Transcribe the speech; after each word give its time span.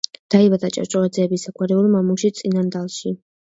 დაიბადა 0.35 0.71
ჭავჭავაძეების 0.77 1.47
საგვარეულო 1.49 1.95
მამულში, 1.99 2.35
წინანდალში. 2.43 3.17